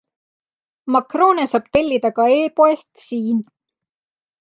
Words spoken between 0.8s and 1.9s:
Makroone saab